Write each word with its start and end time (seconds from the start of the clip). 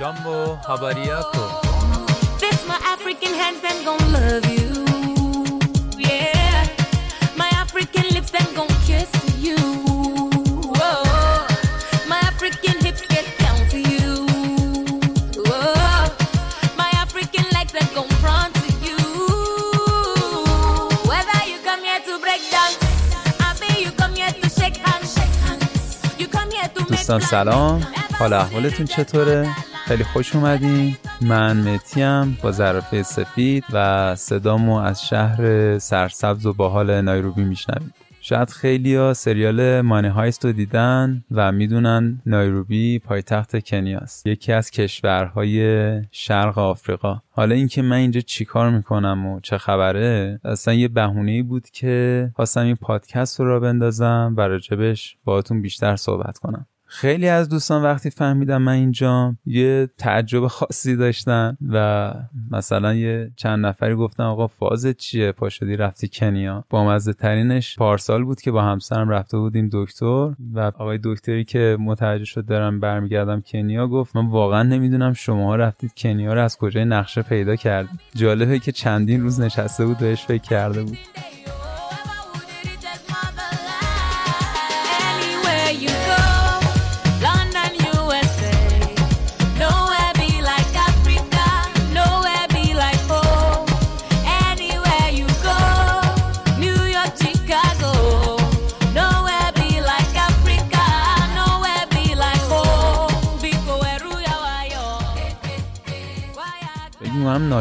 جامبو 0.00 0.56
هاباریاکو 0.68 1.44
This 2.42 2.60
my 2.70 2.78
African 2.94 3.32
hands, 3.42 3.60
them 3.66 3.78
gon' 3.88 4.04
love 4.16 4.46
you. 4.58 4.70
Yeah. 6.10 6.62
My 7.42 7.50
African 7.64 8.06
lips, 8.14 8.30
them 8.36 8.48
gon' 8.58 8.74
kiss 8.88 9.10
you. 9.46 9.58
Whoa. 10.78 10.94
My 12.12 12.20
African 12.30 12.76
hips 12.86 13.02
get 13.14 13.26
down 13.44 13.60
for 13.70 13.82
you. 13.94 14.10
Whoa. 15.48 16.04
My 16.80 16.90
African 17.04 17.46
legs, 17.56 17.72
them 17.78 17.88
gon' 17.98 18.12
run 18.26 18.48
to 18.60 18.66
you. 18.86 18.98
Whether 21.10 21.40
you 21.50 21.58
come 21.68 21.82
here 21.88 22.02
to 22.08 22.12
break 22.24 22.42
dance, 22.54 22.80
I 23.48 23.50
mean 23.60 23.76
you 23.84 23.90
come 24.02 24.14
here 24.20 24.34
to 24.42 24.46
shake 24.58 24.78
hands. 24.86 25.12
You 26.20 26.26
come 26.36 26.50
here 26.56 26.68
to 26.76 26.80
make 26.90 26.90
دوستان 26.90 27.18
plans. 27.20 27.30
سلام 27.30 27.80
حال 28.18 28.32
احوالتون 28.32 28.86
چطوره؟ 28.86 29.56
خیلی 29.84 30.04
خوش 30.04 30.34
اومدین. 30.36 30.96
من 31.20 31.74
متیم 31.74 32.38
با 32.42 32.52
ظرفه 32.52 33.02
سفید 33.02 33.64
و 33.72 34.14
صدامو 34.16 34.76
از 34.76 35.06
شهر 35.06 35.78
سرسبز 35.78 36.46
و 36.46 36.52
باحال 36.52 37.00
نایروبی 37.00 37.44
میشنوید. 37.44 37.94
شاید 38.20 38.50
خیلی 38.50 38.94
ها 38.94 39.14
سریال 39.14 39.80
مانی 39.80 40.08
هایست 40.08 40.44
رو 40.44 40.52
دیدن 40.52 41.24
و 41.30 41.52
می‌دونن 41.52 42.22
نایروبی 42.26 42.98
پایتخت 42.98 43.64
کنیاست. 43.64 44.26
یکی 44.26 44.52
از 44.52 44.70
کشورهای 44.70 46.02
شرق 46.10 46.58
آفریقا. 46.58 47.20
حالا 47.30 47.54
اینکه 47.54 47.82
من 47.82 47.96
اینجا 47.96 48.20
چیکار 48.20 48.70
می‌کنم 48.70 49.26
و 49.26 49.40
چه 49.40 49.58
خبره 49.58 50.40
اصلا 50.44 50.74
یه 50.74 50.88
بهونه 50.88 51.42
بود 51.42 51.70
که 51.70 52.30
خواستم 52.36 52.60
این 52.60 52.76
پادکست 52.76 53.40
رو 53.40 53.46
را 53.46 53.60
بندازم 53.60 54.34
و 54.36 54.40
راجبش 54.40 55.16
باهاتون 55.24 55.62
بیشتر 55.62 55.96
صحبت 55.96 56.38
کنم. 56.38 56.66
خیلی 56.94 57.28
از 57.28 57.48
دوستان 57.48 57.82
وقتی 57.82 58.10
فهمیدم 58.10 58.62
من 58.62 58.72
اینجا 58.72 59.36
یه 59.46 59.88
تعجب 59.98 60.46
خاصی 60.46 60.96
داشتن 60.96 61.56
و 61.72 62.12
مثلا 62.50 62.94
یه 62.94 63.30
چند 63.36 63.66
نفری 63.66 63.94
گفتن 63.94 64.22
آقا 64.22 64.46
فازت 64.46 64.96
چیه؟ 64.96 65.32
پاشدی 65.32 65.76
رفتی 65.76 66.08
کنیا؟ 66.12 66.64
با 66.70 66.84
مزه 66.84 67.12
ترینش 67.12 67.76
پارسال 67.76 68.24
بود 68.24 68.40
که 68.40 68.50
با 68.50 68.62
همسرم 68.62 69.08
رفته 69.08 69.38
بودیم 69.38 69.68
دکتر 69.72 70.34
و 70.54 70.60
آقای 70.60 70.98
دکتری 71.04 71.44
که 71.44 71.76
متوجه 71.80 72.24
شد 72.24 72.46
دارم 72.46 72.80
برمیگردم 72.80 73.40
کنیا 73.40 73.86
گفت 73.86 74.16
من 74.16 74.26
واقعا 74.26 74.62
نمی‌دونم 74.62 75.12
شماها 75.12 75.56
رفتید 75.56 75.92
کنیا 75.96 76.34
رو 76.34 76.40
از 76.42 76.56
کجای 76.56 76.84
نقشه 76.84 77.22
پیدا 77.22 77.56
کردید. 77.56 78.00
جالبه 78.14 78.58
که 78.58 78.72
چندین 78.72 79.20
روز 79.20 79.40
نشسته 79.40 79.86
بود 79.86 79.98
بهش 79.98 80.24
فکر 80.24 80.42
کرده 80.42 80.82
بود. 80.82 80.98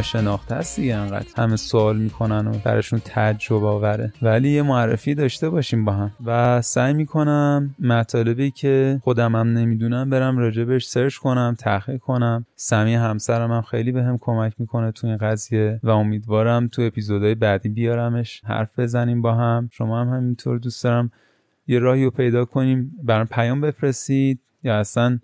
ناشناخته 0.03 0.55
است 0.55 0.79
دیگه 0.79 0.95
انقدر. 0.95 1.25
همه 1.37 1.55
سوال 1.55 1.97
می‌کنن 1.97 2.47
و 2.47 2.51
براشون 2.63 2.99
تعجب 2.99 3.63
آوره. 3.63 4.13
ولی 4.21 4.49
یه 4.49 4.61
معرفی 4.61 5.15
داشته 5.15 5.49
باشیم 5.49 5.85
با 5.85 5.91
هم. 5.91 6.11
و 6.25 6.61
سعی 6.61 6.93
می‌کنم 6.93 7.75
مطالبی 7.79 8.51
که 8.51 8.99
خودم 9.03 9.35
هم 9.35 9.47
نمی‌دونم 9.47 10.09
برم 10.09 10.37
راجبش 10.37 10.85
سرچ 10.85 11.17
کنم 11.17 11.55
تحقیق 11.59 11.99
کنم. 11.99 12.45
سمی 12.55 12.95
همسرم 12.95 13.51
هم 13.51 13.61
خیلی 13.61 13.91
به 13.91 14.03
هم 14.03 14.17
کمک 14.21 14.53
می‌کنه 14.57 14.91
تو 14.91 15.07
این 15.07 15.17
قضیه 15.17 15.79
و 15.83 15.89
امیدوارم 15.89 16.67
تو 16.67 16.81
اپیزودهای 16.81 17.35
بعدی 17.35 17.69
بیارمش. 17.69 18.41
حرف 18.45 18.79
بزنیم 18.79 19.21
با 19.21 19.33
هم. 19.33 19.69
شما 19.71 20.01
هم 20.01 20.07
همینطور 20.09 20.57
دوست 20.57 20.83
دارم 20.83 21.11
یه 21.67 21.79
راهی 21.79 22.03
رو 22.03 22.11
پیدا 22.11 22.45
کنیم. 22.45 22.99
برام 23.03 23.28
پیام 23.28 23.61
بفرستید 23.61 24.39
یا 24.63 24.79
اصلا 24.79 25.19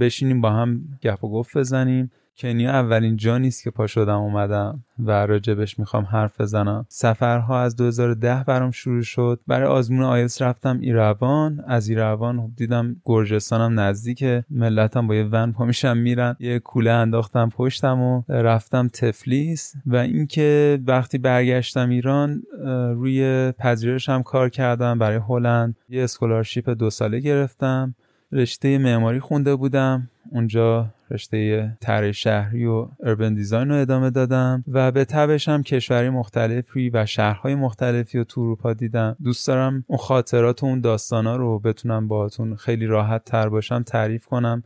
بشینیم 0.00 0.40
با 0.40 0.50
هم 0.50 0.80
گپ 1.02 1.24
و 1.24 1.28
گفت 1.28 1.58
بزنیم. 1.58 2.10
کنیا 2.38 2.70
اولین 2.70 3.16
جا 3.16 3.38
نیست 3.38 3.64
که 3.64 3.70
پا 3.70 3.86
شدم 3.86 4.18
اومدم 4.18 4.84
و 4.98 5.26
راجبش 5.26 5.78
می‌خوام 5.78 6.04
حرف 6.04 6.40
بزنم. 6.40 6.86
سفرها 6.88 7.60
از 7.60 7.76
2010 7.76 8.44
برام 8.46 8.70
شروع 8.70 9.02
شد. 9.02 9.40
برای 9.46 9.66
آزمون 9.66 10.02
آیلتس 10.04 10.42
رفتم 10.42 10.78
ایروان. 10.80 11.64
از 11.66 11.88
ایروان 11.88 12.52
دیدم 12.56 12.96
گرجستانم 13.04 13.80
نزدیکه 13.80 14.44
ملتم. 14.50 15.06
با 15.06 15.14
یه 15.14 15.28
ون 15.32 15.52
پا 15.52 15.64
میشن 15.64 15.98
میرن. 15.98 16.36
یه 16.40 16.58
کوله 16.58 16.90
انداختم 16.90 17.48
پشتم 17.48 18.00
و 18.00 18.22
رفتم 18.28 18.88
تفلیس. 18.88 19.74
و 19.86 19.96
اینکه 19.96 20.78
وقتی 20.86 21.18
برگشتم 21.18 21.88
ایران 21.88 22.42
روی 22.94 23.52
پذیرشم 23.58 24.22
کار 24.22 24.48
کردم. 24.48 24.98
برای 24.98 25.20
هلند 25.28 25.76
یه 25.88 26.04
scholarship 26.04 26.70
دو 26.70 26.90
ساله 26.90 27.20
گرفتم. 27.20 27.94
رشته 28.32 28.78
معماری 28.78 29.20
خونده 29.20 29.56
بودم. 29.56 30.08
اونجا 30.30 30.86
رشته 31.10 31.76
طراحی 31.80 32.12
شهری 32.12 32.66
و 32.66 32.88
اربن 33.02 33.34
دیزاین 33.34 33.68
رو 33.68 33.74
ادامه 33.80 34.10
دادم 34.10 34.64
و 34.68 34.92
به 34.92 35.04
تبش 35.04 35.48
هم 35.48 35.62
کشوری 35.62 36.08
مختلفی 36.10 36.90
و 36.90 37.06
شهرهای 37.06 37.54
مختلفی 37.54 38.18
رو 38.18 38.24
تو 38.24 38.40
اروپا 38.40 38.72
دیدم. 38.72 39.16
دوست 39.24 39.46
دارم 39.46 39.84
اون 39.86 39.98
خاطرات 39.98 40.62
و 40.62 40.66
اون 40.66 40.80
داستانا 40.80 41.36
رو 41.36 41.58
بتونم 41.58 42.08
باهاتون 42.08 42.56
خیلی 42.56 42.86
راحت 42.86 43.24
تر 43.24 43.48
باشم 43.48 43.82
تعریف 43.82 44.26
کنم. 44.26 44.62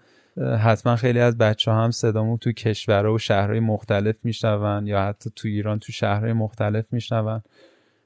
حتما 0.61 0.97
خیلی 0.97 1.21
از 1.21 1.39
بچه 1.39 1.73
هم 1.73 1.91
صدامو 1.91 2.39
تو 2.39 2.53
کشورها 2.53 3.15
و 3.15 3.19
شهرهای 3.19 3.61
مختلف 3.61 4.17
میشنون 4.25 4.87
یا 4.87 5.03
حتی 5.03 5.31
تو 5.37 5.49
ایران 5.49 5.79
تو 5.79 5.93
شهرهای 5.93 6.33
مختلف 6.33 6.93
میشنون. 6.93 7.43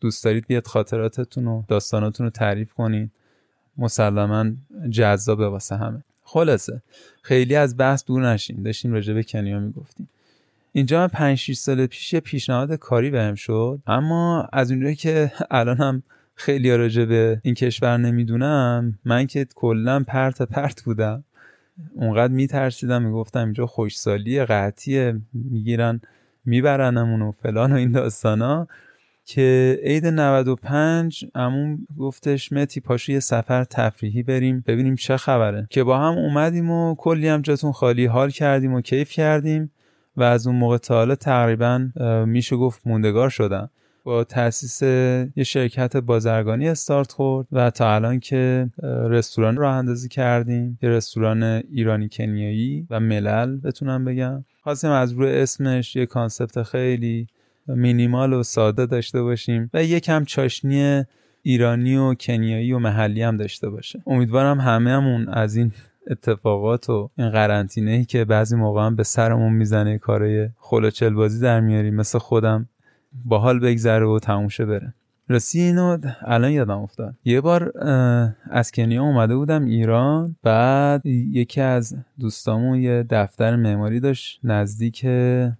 دوست 0.00 0.24
دارید 0.24 0.46
بیاد 0.46 0.66
خاطراتتون 0.66 1.46
و 1.46 1.62
داستاناتون 1.68 2.26
رو 2.26 2.30
تعریف 2.30 2.72
کنین. 2.72 3.10
مسلما 3.78 4.44
جذابه 4.90 5.48
واسه 5.48 5.76
همه. 5.76 6.02
خلاصه. 6.28 6.82
خیلی 7.22 7.56
از 7.56 7.76
بحث 7.76 8.04
دور 8.04 8.32
نشیم 8.32 8.62
داشتیم 8.62 8.92
راجع 8.92 9.14
به 9.14 9.22
کنیا 9.22 9.60
می‌گفتیم 9.60 10.08
اینجا 10.72 11.00
من 11.00 11.08
5 11.08 11.38
6 11.38 11.54
سال 11.54 11.86
پیش 11.86 12.12
یه 12.12 12.20
پیشنهاد 12.20 12.74
کاری 12.74 13.10
بهم 13.10 13.34
شد. 13.34 13.78
اما 13.86 14.48
از 14.52 14.70
اونجایی 14.70 14.94
که 14.94 15.32
الان 15.50 15.76
هم 15.76 16.02
خیلی 16.34 16.76
راجع 16.76 17.04
به 17.04 17.40
این 17.42 17.54
کشور 17.54 17.96
نمی‌دونم 17.96 18.98
من 19.04 19.26
که 19.26 19.46
کلا 19.54 20.04
پرت 20.06 20.42
پرت 20.42 20.82
بودم. 20.82 21.24
اونقدر 21.94 22.32
میترسیدم 22.32 23.02
می‌گفتم 23.02 23.44
اینجا 23.44 23.66
خوشسالی 23.66 24.44
قطعیه 24.44 25.20
می‌گیرن 25.32 26.00
میبرنمون 26.44 27.22
و 27.22 27.32
فلان 27.32 27.72
و 27.72 27.76
این 27.76 27.92
داستانا. 27.92 28.68
که 29.26 29.78
عید 29.82 30.06
95 30.06 31.24
عموم 31.34 31.86
گفتش 31.98 32.52
متی 32.52 32.80
پاشو 32.80 33.12
یه 33.12 33.20
سفر 33.20 33.64
تفریحی 33.64 34.22
بریم 34.22 34.64
ببینیم 34.66 34.94
چه 34.94 35.16
خبره. 35.16 35.66
که 35.70 35.84
با 35.84 35.98
هم 35.98 36.18
اومدیم 36.18 36.70
و 36.70 36.94
کلی 36.94 37.28
هم 37.28 37.42
جاتون 37.42 37.72
خالی 37.72 38.06
حال 38.06 38.30
کردیم 38.30 38.74
و 38.74 38.80
کیف 38.80 39.10
کردیم 39.10 39.70
و 40.16 40.22
از 40.22 40.46
اون 40.46 40.56
موقع 40.56 40.78
تا 40.78 40.94
حالا 40.94 41.14
تقریبا 41.14 41.88
میشه 42.26 42.56
گفت 42.56 42.86
موندگار 42.86 43.28
شدم. 43.28 43.70
با 44.04 44.24
تاسیس 44.24 44.82
یه 45.36 45.44
شرکت 45.44 45.96
بازرگانی 45.96 46.68
استارت 46.68 47.12
خورد 47.12 47.46
و 47.52 47.70
تا 47.70 47.94
الان 47.94 48.20
که 48.20 48.70
رستوران 48.80 49.56
راه 49.56 49.74
اندازی 49.74 50.08
کردیم. 50.08 50.78
یه 50.82 50.88
رستوران 50.88 51.42
ایرانی 51.42 52.08
کنیایی 52.12 52.86
و 52.90 53.00
ملل 53.00 53.56
بتونم 53.56 54.04
بگم. 54.04 54.44
خواستیم 54.62 54.90
از 54.90 55.12
روی 55.12 55.30
اسمش 55.30 55.96
یه 55.96 56.06
کانسپت 56.06 56.62
خیلی 56.62 57.26
مینیمال 57.68 58.32
و 58.32 58.42
ساده 58.42 58.86
داشته 58.86 59.22
باشیم 59.22 59.70
و 59.74 59.84
یکم 59.84 60.24
چاشنی 60.24 61.04
ایرانی 61.42 61.96
و 61.96 62.14
کنیایی 62.14 62.72
و 62.72 62.78
محلی 62.78 63.22
هم 63.22 63.36
داشته 63.36 63.70
باشه. 63.70 64.02
امیدوارم 64.06 64.60
همهمون 64.60 65.28
از 65.28 65.56
این 65.56 65.72
اتفاقات 66.10 66.90
و 66.90 67.10
این 67.18 67.30
قرنطینه 67.30 67.90
ای 67.90 68.04
که 68.04 68.24
بعضی 68.24 68.56
موقع 68.56 68.86
هم 68.86 68.96
به 68.96 69.02
سرمون 69.02 69.52
می‌زنه 69.52 69.98
کارای 69.98 70.48
خلوچل 70.58 71.10
بازی 71.10 71.40
در 71.40 71.60
میاریم 71.60 71.94
مثل 71.94 72.18
خودم 72.18 72.68
باحال 73.24 73.60
بگذره 73.60 74.06
و 74.06 74.18
تموشه 74.18 74.64
بره. 74.64 74.94
راستی 75.28 75.60
اینو 75.60 75.98
الان 76.20 76.50
یادم 76.50 76.78
افتاد. 76.78 77.14
یه 77.24 77.40
بار 77.40 77.78
از 78.50 78.72
کنیا 78.72 79.02
اومده 79.02 79.36
بودم 79.36 79.64
ایران 79.64 80.36
بعد 80.42 81.06
یکی 81.06 81.60
از 81.60 81.96
دوستامون 82.20 82.78
یه 82.78 83.06
دفتر 83.10 83.56
معماری 83.56 84.00
داشت 84.00 84.40
نزدیک 84.44 85.04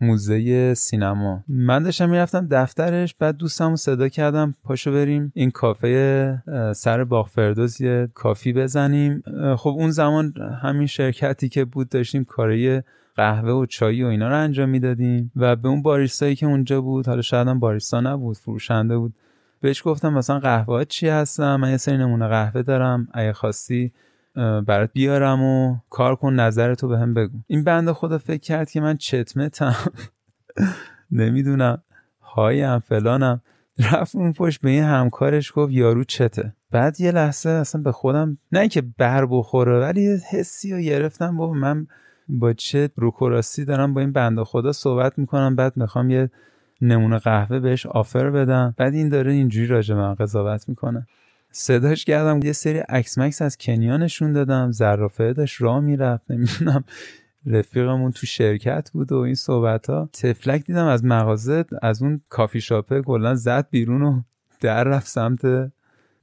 موزه 0.01 0.75
سینما. 0.75 1.45
من 1.49 1.83
داشتم 1.83 2.11
می‌رفتم 2.11 2.47
دفترش 2.51 3.15
بعد 3.15 3.37
دوستمو 3.37 3.77
صدا 3.77 4.09
کردم 4.09 4.55
پاشو 4.65 4.93
بریم 4.93 5.33
این 5.35 5.51
کافه 5.51 6.43
سر 6.77 7.05
باغ 7.05 7.29
فردوس 7.29 7.81
یه 7.81 8.09
کافی 8.15 8.53
بزنیم. 8.53 9.23
خب 9.57 9.71
اون 9.71 9.91
زمان 9.91 10.35
همین 10.63 10.87
شرکتی 10.87 11.49
که 11.49 11.65
بود 11.65 11.89
داشتیم 11.89 12.25
کارای 12.25 12.83
قهوه 13.17 13.51
و 13.51 13.67
چای 13.67 14.03
و 14.03 14.07
اینا 14.07 14.29
رو 14.29 14.37
انجام 14.37 14.69
می‌دادیم 14.69 15.33
و 15.37 15.57
به 15.57 15.69
اون 15.69 15.83
باریستایی 15.83 16.35
که 16.35 16.47
اونجا 16.47 16.81
بود 16.81 17.07
حالا 17.07 17.23
شاید 17.23 17.49
هم 17.49 17.59
باریستا 17.59 18.01
نبود 18.01 18.37
فروشنده 18.37 18.99
بود 18.99 19.15
بهش 19.67 19.83
گفتم 19.85 20.15
مثلا 20.15 20.39
قهوه 20.39 20.85
چی 20.85 21.09
هستن؟ 21.09 21.57
من 21.57 21.71
یه 21.71 21.77
سری 21.77 21.99
نمونه 21.99 22.29
قهوه 22.29 22.63
دارم. 22.63 23.09
اگه 23.13 23.33
خواستی 23.33 23.93
برات 24.67 24.91
بیارم 24.93 25.43
و 25.43 25.77
کار 25.91 26.17
کن 26.17 26.35
نظرتو 26.35 26.89
به 26.89 26.99
هم 26.99 27.15
بگو. 27.15 27.39
این 27.47 27.65
بنده 27.65 27.93
خدا 27.93 28.19
فکر 28.19 28.41
کرد 28.41 28.71
که 28.71 28.81
من 28.81 28.97
چتمتم. 28.97 29.75
نمی‌دونم. 31.11 31.83
هایم 32.21 32.79
فلانم. 32.79 33.41
رفت 33.93 34.17
اون 34.17 34.33
پشت 34.33 34.61
به 34.61 34.71
این 34.71 34.85
همکارش 34.85 35.53
گفت 35.55 35.73
یارو 35.73 36.05
چته. 36.05 36.53
بعد 36.71 37.01
یه 37.01 37.13
لحظه 37.13 37.51
اصلا 37.51 37.83
به 37.83 37.93
خودم 37.93 38.39
نه 38.53 38.61
اینکه 38.61 38.83
بر 38.99 39.27
بخوره 39.31 39.81
ولی 39.81 40.19
حسی 40.31 40.73
رو 40.73 40.81
گرفتم. 40.81 41.37
بابا 41.37 41.53
من 41.53 41.87
با 42.29 42.53
چه 42.53 42.91
روکوراسی 42.97 43.65
دارم 43.65 43.95
با 43.95 44.01
این 44.01 44.13
بنده 44.13 44.45
خدا 44.45 44.73
صحبت 44.73 45.19
می‌کنم. 45.19 45.57
بعد 45.57 45.77
می‌خوام 45.77 46.11
یه 46.11 46.31
نمونه 46.81 47.19
قهوه 47.19 47.61
بهش 47.61 47.87
آفر 47.87 48.31
بدم. 48.31 48.75
بعد 48.77 48.95
این 48.95 49.09
داره 49.09 49.33
اینجوری 49.33 49.67
راجع 49.67 49.95
من 49.95 50.15
قضاوت 50.15 50.69
می‌کنه. 50.69 51.07
صداش 51.51 52.05
کردم 52.05 52.47
یه 52.47 52.53
سری 52.53 52.79
عکس 52.79 53.19
مکس 53.19 53.43
از 53.43 53.59
کنیا 53.59 53.97
نشون 53.97 54.33
دادم. 54.33 54.73
زرافه 54.73 55.33
داشت 55.33 55.63
راه 55.63 55.81
می‌رفت. 55.81 56.31
نمی‌دونم 56.31 56.85
رفیقمون 57.47 58.13
تو 58.13 58.27
شرکت 58.27 58.91
بود 58.93 59.13
و 59.13 59.17
این 59.17 59.35
صحبت 59.35 59.91
ها 59.91 60.09
تفلک 60.13 60.65
دیدم 60.65 60.87
از 60.87 61.05
مغازه 61.05 61.65
از 61.83 62.03
اون 62.03 62.21
کافی 62.29 62.61
شاپه 62.61 63.03
کلا 63.03 63.35
زد 63.35 63.67
بیرون 63.71 64.03
و 64.03 64.23
در 64.61 64.85
رفت 64.85 65.07
سمت 65.07 65.71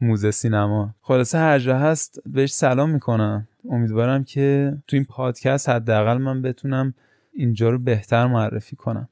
موزه 0.01 0.31
سینما. 0.31 0.95
خلاصه 1.01 1.37
هر 1.37 1.59
جا 1.59 1.77
هست 1.77 2.19
بهش 2.25 2.53
سلام 2.53 2.89
می‌کنم. 2.89 3.47
امیدوارم 3.69 4.23
که 4.23 4.77
تو 4.87 4.95
این 4.95 5.05
پادکست 5.05 5.69
حداقل 5.69 6.17
من 6.17 6.41
بتونم 6.41 6.93
اینجا 7.33 7.69
رو 7.69 7.79
بهتر 7.79 8.27
معرفی 8.27 8.75
کنم. 8.75 9.09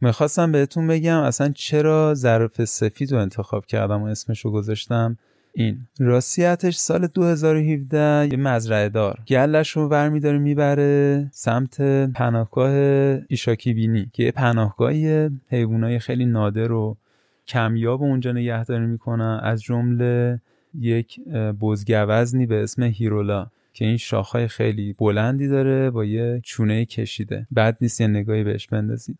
می‌خواستم 0.00 0.52
بهتون 0.52 0.86
بگم 0.86 1.18
اصلا 1.18 1.52
چرا 1.54 2.14
ظرف 2.14 2.64
سفید 2.64 3.12
رو 3.12 3.18
انتخاب 3.18 3.66
کردم 3.66 4.02
و 4.02 4.06
اسمش 4.06 4.44
رو 4.44 4.50
گذاشتم 4.50 5.18
این. 5.52 5.78
راستیتش 5.98 6.76
سال 6.76 7.06
2017 7.06 8.28
یه 8.32 8.36
مزرعه 8.36 8.88
دار 8.88 9.18
گلش 9.28 9.70
رو 9.70 9.88
برمیداره 9.88 10.38
می‌بره 10.38 11.28
سمت 11.32 11.80
پناهگاه 12.14 12.70
ایشاکی 13.28 13.74
بینی 13.74 14.10
که 14.12 14.22
یه 14.22 14.30
پناهگاهی 14.30 15.30
حیوانای 15.48 15.98
خیلی 15.98 16.24
نادر 16.24 16.72
و 16.72 16.96
کمیاب 17.46 18.02
اونجا 18.02 18.32
نگهداری 18.32 18.86
می‌کنن 18.86 19.40
از 19.42 19.62
جمله 19.62 20.40
یک 20.80 21.20
بزگوزنی 21.60 22.46
به 22.46 22.62
اسم 22.62 22.82
هیرولا 22.82 23.46
که 23.72 23.84
این 23.84 23.96
شاخهای 23.96 24.48
خیلی 24.48 24.92
بلندی 24.92 25.48
داره 25.48 25.90
با 25.90 26.04
یه 26.04 26.40
چونه 26.44 26.84
کشیده. 26.84 27.46
بد 27.56 27.76
نیست 27.80 28.00
یه 28.00 28.06
نگاهی 28.06 28.44
بهش 28.44 28.66
بندازید. 28.66 29.18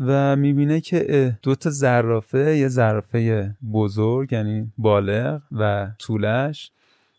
و 0.00 0.36
می‌بینه 0.36 0.80
که 0.80 1.32
دو 1.42 1.54
تا 1.54 1.70
زرافه 1.70 2.56
یه 2.56 2.68
زرافه 2.68 3.54
بزرگ 3.72 4.32
یعنی 4.32 4.72
بالغ 4.78 5.40
و 5.52 5.88
طولش. 5.98 6.70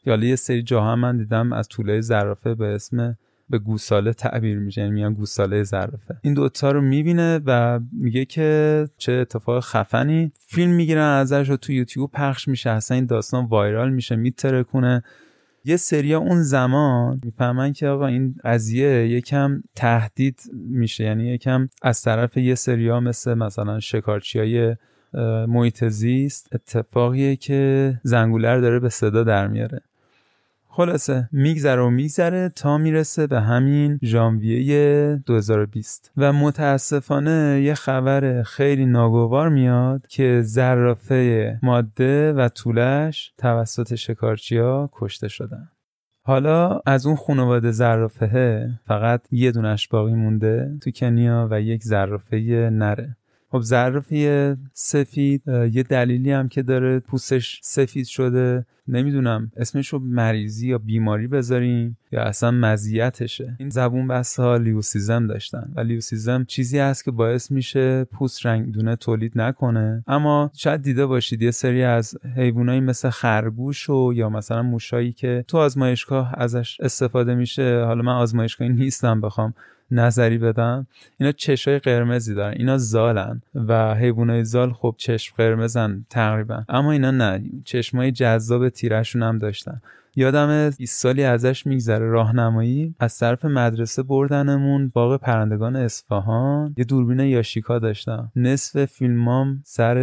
یا 0.05 0.15
یه 0.15 0.35
سری 0.35 0.63
جاها 0.63 0.95
من 0.95 1.17
دیدم 1.17 1.53
از 1.53 1.67
طوله 1.67 2.01
زرافه 2.01 2.55
به 2.55 2.65
اسم 2.65 3.17
به 3.49 3.59
گوساله 3.59 4.13
تعبیر 4.13 4.59
میشه 4.59 4.81
یعنی 4.81 4.93
میگن 4.93 5.13
گوساله 5.13 5.63
زرافه. 5.63 6.15
این 6.21 6.33
دوتا 6.33 6.71
رو 6.71 6.81
می‌بینه 6.81 7.39
و 7.45 7.79
میگه 7.91 8.25
که 8.25 8.87
چه 8.97 9.11
اتفاق 9.11 9.63
خفنی. 9.63 10.31
فیلم 10.39 10.71
می‌گیرن 10.71 11.01
ازش 11.01 11.49
و 11.49 11.57
تو 11.57 11.73
یوتیوب 11.73 12.11
پخش 12.11 12.47
میشه 12.47 12.69
اصلا 12.69 12.95
این 12.95 13.05
داستان 13.05 13.45
وایرال 13.45 13.89
میشه 13.89 14.15
میترکونه. 14.15 15.03
یه 15.67 15.77
سریا 15.77 16.19
اون 16.19 16.43
زمان 16.43 17.19
می‌فهمن 17.23 17.73
که 17.73 17.87
آقا 17.87 18.07
این 18.07 18.35
قضیه 18.43 19.07
یکم 19.07 19.63
تهدید 19.75 20.41
میشه. 20.53 21.03
یعنی 21.03 21.27
یکم 21.27 21.69
از 21.81 22.01
طرف 22.01 22.37
یه 22.37 22.55
سریا 22.55 22.99
مثل 22.99 23.33
مثلا 23.33 23.79
شکارچی 23.79 24.39
های 24.39 24.75
محیط 25.47 25.85
زیست 25.85 26.49
اتفاقیه 26.51 27.35
که 27.35 27.93
زنگوله 28.03 28.61
داره 28.61 28.79
به 28.79 28.89
صدا 28.89 29.23
در 29.23 29.47
میاره. 29.47 29.81
خلاصه 30.77 31.29
میگذره 31.31 31.81
و 31.81 31.89
میگذره 31.89 32.49
تا 32.49 32.77
می‌رسه 32.77 33.27
به 33.27 33.41
همین 33.41 33.99
ژانویه 34.03 35.19
2020 35.25 36.11
و 36.17 36.33
متاسفانه 36.33 37.61
یه 37.63 37.73
خبر 37.73 38.43
خیلی 38.43 38.85
ناگوار 38.85 39.49
میاد 39.49 40.07
که 40.07 40.41
زرافه 40.43 41.59
ماده 41.63 42.33
و 42.33 42.49
طولش 42.49 43.33
توسط 43.37 43.95
شکارچیا 43.95 44.89
کشته 44.93 45.27
شدن. 45.27 45.69
حالا 46.25 46.79
از 46.85 47.05
اون 47.05 47.15
خانواده 47.15 47.71
زرافه 47.71 48.69
فقط 48.85 49.21
یه 49.31 49.51
دونش 49.51 49.87
باقی 49.87 50.13
مونده 50.13 50.77
تو 50.81 50.91
کنیا 50.91 51.47
و 51.51 51.61
یک 51.61 51.83
زرافه 51.83 52.69
نره. 52.73 53.17
خب 53.51 53.61
زرافه 53.61 54.57
سفید 54.73 55.41
یه 55.47 55.83
دلیلی 55.83 56.31
هم 56.31 56.47
که 56.47 56.63
داره 56.63 56.99
پوستش 56.99 57.59
سفید 57.63 58.05
شده. 58.05 58.65
نمی‌دونم 58.87 59.51
اسمش 59.57 59.87
رو 59.87 59.99
مریضی 59.99 60.67
یا 60.67 60.77
بیماری 60.77 61.27
بذاریم 61.27 61.97
یا 62.11 62.21
اصلا 62.21 62.51
مزیتشه. 62.51 63.55
این 63.59 63.69
زبون 63.69 64.07
بس 64.07 64.39
ها 64.39 64.57
لیوسیزم 64.57 65.27
داشتن 65.27 65.71
و 65.75 65.79
لیوسیزم 65.79 66.45
چیزی 66.47 66.79
هست 66.79 67.03
که 67.05 67.11
باعث 67.11 67.51
میشه 67.51 68.03
پوست 68.03 68.45
رنگدونه 68.45 68.95
تولید 68.95 69.31
نکنه. 69.35 70.03
اما 70.07 70.51
شاید 70.53 70.81
دیده 70.81 71.05
باشید 71.05 71.41
یه 71.41 71.51
سری 71.51 71.83
از 71.83 72.17
حیوانایی 72.35 72.79
مثل 72.79 73.09
خرگوش 73.09 73.89
و 73.89 74.11
یا 74.15 74.29
مثلا 74.29 74.63
موشایی 74.63 75.13
که 75.13 75.45
تو 75.47 75.57
آزمایشگاه 75.57 76.33
ازش 76.37 76.77
استفاده 76.81 77.35
میشه. 77.35 77.83
حالا 77.85 78.01
من 78.01 78.13
آزمایشگاهی 78.13 78.71
نیستم 78.71 79.21
بخوام 79.21 79.53
نظری 79.91 80.37
بدم 80.37 80.87
اینا 81.17 81.31
چشای 81.31 81.79
قرمزی 81.79 82.35
دارن. 82.35 82.53
اینا 82.57 82.77
زالن. 82.77 83.41
و 83.55 83.95
حیوانای 83.95 84.43
زال 84.43 84.73
خب 84.73 84.95
چشم 84.97 85.35
قرمزن 85.37 86.05
تقریبا. 86.09 86.63
اما 86.69 86.91
اینا 86.91 87.11
نه. 87.11 87.43
چشمای 87.65 88.11
جذاب 88.11 88.69
تیرشون 88.69 89.23
هم 89.23 89.37
داشتن. 89.37 89.81
یادم 90.17 90.69
20 90.69 91.01
سالی 91.01 91.23
ازش 91.23 91.67
میگذره 91.67 92.09
راهنمایی. 92.09 92.95
از 92.99 93.17
طرف 93.17 93.45
مدرسه 93.45 94.03
بردنمون 94.03 94.91
باغ 94.93 95.19
پرندگان 95.19 95.75
اصفهان. 95.75 96.75
یه 96.77 96.85
دوربین 96.85 97.19
یاشیکا 97.19 97.79
داشتم. 97.79 98.31
نصف 98.35 98.85
فیلمام 98.85 99.61
سر 99.65 99.97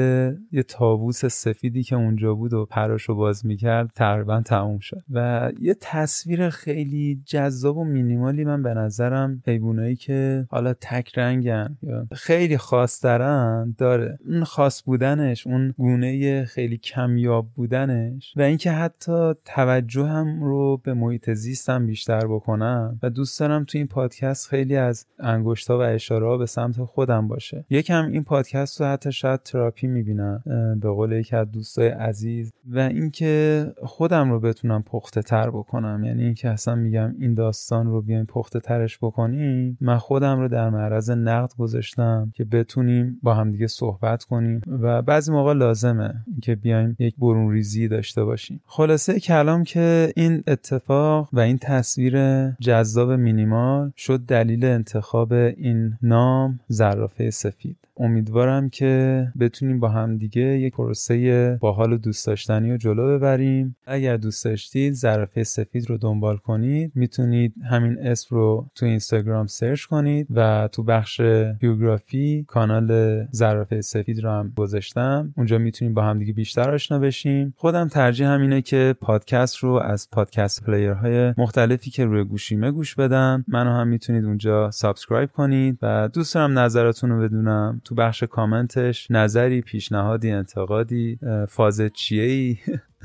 یه 0.52 0.62
تاووس 0.62 1.26
سفیدی 1.26 1.82
که 1.82 1.96
اونجا 1.96 2.34
بود 2.34 2.52
و 2.52 2.66
پراشو 2.66 3.14
باز 3.14 3.46
می‌کرد 3.46 3.90
تقریبا 3.94 4.40
تموم 4.40 4.78
شد. 4.78 5.02
و 5.10 5.50
یه 5.60 5.76
تصویر 5.80 6.50
خیلی 6.50 7.22
جذاب 7.26 7.76
و 7.76 7.84
مینیمالی 7.84 8.44
من 8.44 8.62
به 8.62 8.74
نظرم 8.74 9.42
حیوانایی 9.46 9.96
که 9.96 10.46
حالا 10.50 10.74
تک 10.74 11.18
رنگن 11.18 11.76
یا 11.82 12.06
خیلی 12.12 12.58
خاص 12.58 13.04
دارن 13.04 13.74
داره. 13.78 14.18
اون 14.28 14.44
خاص 14.44 14.82
بودنش 14.84 15.46
اون 15.46 15.74
گونه 15.78 16.44
خیلی 16.44 16.76
کمیاب 16.76 17.46
بودنش 17.54 18.32
و 18.36 18.42
اینکه 18.42 18.70
حتی 18.70 19.32
توجه 19.44 20.03
هم 20.04 20.44
رو 20.44 20.76
به 20.76 20.94
محیط 20.94 21.30
زیستم 21.30 21.86
بیشتر 21.86 22.26
بکنم 22.26 22.98
و 23.02 23.10
دوست 23.10 23.40
دارم 23.40 23.64
تو 23.64 23.78
این 23.78 23.86
پادکست 23.86 24.48
خیلی 24.48 24.76
از 24.76 25.06
انگشتا 25.18 25.78
و 25.78 25.82
اشاره 25.82 26.38
به 26.38 26.46
سمت 26.46 26.84
خودم 26.84 27.28
باشه. 27.28 27.64
یکم 27.70 28.10
این 28.12 28.24
پادکست 28.24 28.80
رو 28.80 28.86
حتی 28.86 29.12
شاید 29.12 29.42
تراپی 29.42 29.86
می‌بینم 29.86 30.42
به 30.80 30.88
قول 30.90 31.12
یکی 31.12 31.36
از 31.36 31.50
دوستای 31.50 31.88
عزیز 31.88 32.52
و 32.66 32.78
اینکه 32.78 33.66
خودم 33.82 34.30
رو 34.30 34.40
بتونم 34.40 34.82
پخته 34.82 35.22
تر 35.22 35.50
بکنم. 35.50 36.04
یعنی 36.04 36.24
اینکه 36.24 36.48
اصلا 36.48 36.74
میگم 36.74 37.14
این 37.18 37.34
داستان 37.34 37.86
رو 37.86 38.02
بیایم 38.02 38.24
پخته 38.24 38.60
ترش 38.60 38.98
بکنیم 38.98 39.78
من 39.80 39.98
خودم 39.98 40.40
رو 40.40 40.48
در 40.48 40.70
معرض 40.70 41.10
نقد 41.10 41.52
گذاشتم 41.58 42.32
که 42.34 42.44
بتونیم 42.44 43.18
با 43.22 43.34
همدیگه 43.34 43.66
صحبت 43.66 44.24
کنیم 44.24 44.60
و 44.82 45.02
بعضی 45.02 45.32
موقع 45.32 45.52
لازمه 45.52 46.14
که 46.42 46.54
بیایم 46.54 46.96
یک 46.98 47.14
برون 47.18 47.52
ریزی 47.52 47.88
داشته 47.88 48.24
باشیم. 48.24 48.60
خلاصه 48.66 49.20
کلام 49.20 49.64
که 49.64 49.80
این 50.16 50.42
اتفاق 50.46 51.28
و 51.32 51.40
این 51.40 51.58
تصویر 51.58 52.50
جذاب 52.50 53.12
مینیمال 53.12 53.92
شد 53.96 54.18
دلیل 54.18 54.64
انتخاب 54.64 55.32
این 55.32 55.98
نام 56.02 56.60
زرافه 56.68 57.30
سفید. 57.30 57.76
امیدوارم 57.96 58.68
که 58.68 59.26
بتونیم 59.40 59.80
با 59.80 59.88
هم 59.88 60.16
دیگه 60.16 60.42
یک 60.42 60.72
پروسه 60.74 61.58
باحال 61.60 61.92
و 61.92 61.98
دوست 61.98 62.26
داشتنی 62.26 62.70
رو 62.70 62.76
جلو 62.76 63.18
ببریم. 63.18 63.76
اگر 63.86 64.16
دوست 64.16 64.44
داشتید 64.44 64.92
زرافه 64.92 65.44
سفید 65.44 65.90
رو 65.90 65.98
دنبال 65.98 66.36
کنید. 66.36 66.92
می‌تونید 66.94 67.54
همین 67.70 67.98
اسم 67.98 68.36
رو 68.36 68.70
تو 68.74 68.86
اینستاگرام 68.86 69.46
سرچ 69.46 69.84
کنید 69.84 70.26
و 70.30 70.68
تو 70.72 70.82
بخش 70.82 71.20
بیوگرافی 71.60 72.44
کانال 72.48 73.20
زرافه 73.30 73.80
سفید 73.80 74.20
رو 74.20 74.30
هم 74.30 74.52
گذاشتم. 74.56 75.34
اونجا 75.36 75.58
می‌تونید 75.58 75.94
با 75.94 76.02
هم 76.02 76.18
دیگه 76.18 76.32
بیشتر 76.32 76.70
آشنا 76.70 76.98
بشیم. 76.98 77.54
خودم 77.56 77.88
ترجیح 77.88 78.28
همینه 78.28 78.62
که 78.62 78.94
پادکست 79.00 79.56
رو 79.56 79.70
از 79.70 80.08
پادکست 80.12 80.64
player 80.64 81.17
های 81.17 81.34
مختلفی 81.38 81.90
که 81.90 82.04
روی 82.04 82.24
گوشیمه 82.24 82.70
گوش 82.70 82.94
بدم. 82.94 83.44
منو 83.48 83.70
هم 83.70 83.88
می‌تونید 83.88 84.24
اونجا 84.24 84.70
subscribe 84.70 85.30
کنید 85.30 85.78
و 85.82 86.08
دوست 86.12 86.34
دارم 86.34 86.58
نظراتون 86.58 87.10
رو 87.10 87.20
بدونم. 87.20 87.80
تو 87.84 87.94
بخش 87.94 88.22
کامنتش 88.22 89.10
نظری 89.10 89.60
پیشنهادی 89.60 90.30
انتقادی 90.30 91.18
فازت 91.48 91.80
چیه 91.94 92.22
ای 92.22 92.56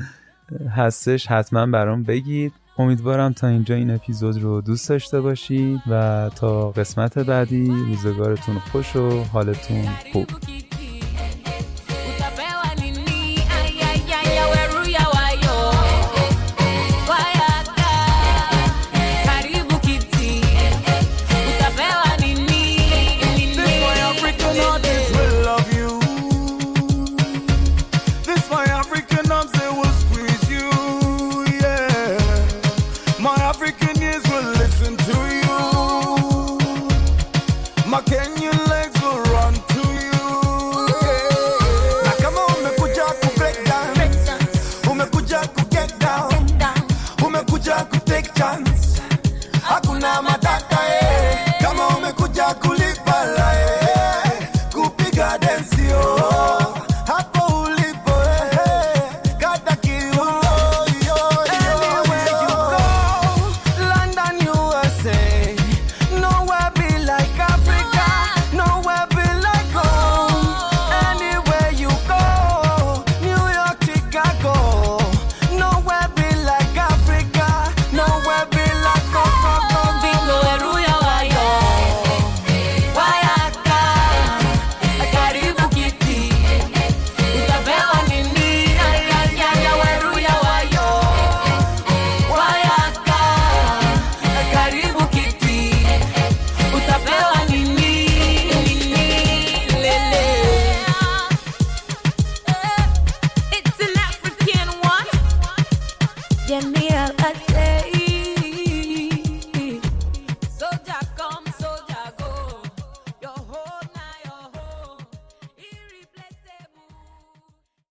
هستش 0.78 1.28
حتما 1.28 1.66
برام 1.66 2.04
بگید. 2.04 2.54
امیدوارم 2.78 3.34
تا 3.34 3.48
اینجا 3.48 3.76
این 3.76 3.92
اپیزود 3.92 4.42
رو 4.42 4.62
دوست 4.62 4.90
داشته 4.90 5.22
باشید 5.22 5.80
و 5.90 6.30
تا 6.36 6.72
قسمت 6.72 7.20
بعدی 7.20 7.68
روزگارتون 7.68 8.56
خوش 8.56 8.96
و 8.96 9.24
حالتون 9.24 9.86
خوب. 10.14 10.28